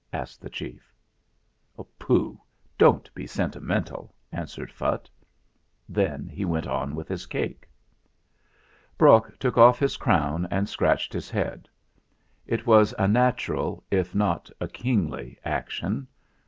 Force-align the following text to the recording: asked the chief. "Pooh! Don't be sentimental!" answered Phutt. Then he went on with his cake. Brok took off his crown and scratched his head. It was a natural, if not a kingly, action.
asked 0.11 0.41
the 0.41 0.49
chief. 0.49 0.91
"Pooh! 1.99 2.41
Don't 2.75 3.13
be 3.13 3.27
sentimental!" 3.27 4.15
answered 4.31 4.71
Phutt. 4.71 5.07
Then 5.87 6.25
he 6.27 6.43
went 6.43 6.65
on 6.65 6.95
with 6.95 7.07
his 7.07 7.27
cake. 7.27 7.69
Brok 8.97 9.37
took 9.37 9.59
off 9.59 9.77
his 9.77 9.97
crown 9.97 10.47
and 10.49 10.67
scratched 10.67 11.13
his 11.13 11.29
head. 11.29 11.69
It 12.47 12.65
was 12.65 12.95
a 12.97 13.07
natural, 13.07 13.83
if 13.91 14.15
not 14.15 14.49
a 14.59 14.67
kingly, 14.67 15.37
action. 15.45 16.07